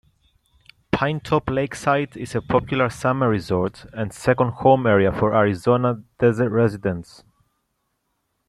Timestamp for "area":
4.87-5.11